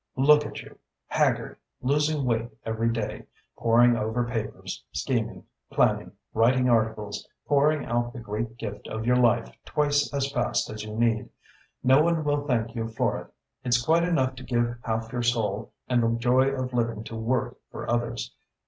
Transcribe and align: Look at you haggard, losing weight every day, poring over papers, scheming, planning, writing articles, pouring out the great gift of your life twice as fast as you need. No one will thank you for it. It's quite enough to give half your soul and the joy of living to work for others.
Look 0.17 0.47
at 0.47 0.63
you 0.63 0.79
haggard, 1.05 1.57
losing 1.83 2.25
weight 2.25 2.49
every 2.65 2.91
day, 2.91 3.27
poring 3.55 3.95
over 3.95 4.23
papers, 4.23 4.83
scheming, 4.91 5.43
planning, 5.71 6.11
writing 6.33 6.67
articles, 6.67 7.27
pouring 7.45 7.85
out 7.85 8.11
the 8.11 8.19
great 8.19 8.57
gift 8.57 8.87
of 8.87 9.05
your 9.05 9.17
life 9.17 9.51
twice 9.63 10.11
as 10.11 10.31
fast 10.31 10.71
as 10.71 10.83
you 10.83 10.95
need. 10.97 11.29
No 11.83 12.01
one 12.01 12.23
will 12.23 12.47
thank 12.47 12.73
you 12.73 12.87
for 12.87 13.19
it. 13.19 13.27
It's 13.63 13.79
quite 13.85 14.03
enough 14.03 14.33
to 14.37 14.43
give 14.43 14.75
half 14.83 15.11
your 15.11 15.21
soul 15.21 15.71
and 15.87 16.01
the 16.01 16.17
joy 16.17 16.47
of 16.47 16.73
living 16.73 17.03
to 17.03 17.15
work 17.15 17.59
for 17.69 17.87
others. 17.87 18.33